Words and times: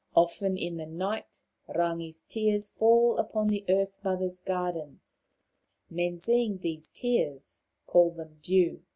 Often 0.15 0.57
in 0.57 0.77
the 0.77 0.87
night 0.87 1.41
Rangi's 1.69 2.23
tears 2.23 2.67
fall 2.69 3.17
upon 3.17 3.49
the 3.49 3.63
Earth 3.69 3.99
mother's 4.03 4.39
garden; 4.39 4.99
men, 5.91 6.17
seeing 6.17 6.57
these 6.57 6.89
tears, 6.89 7.65
call 7.85 8.09
them 8.09 8.39
dew. 8.41 8.81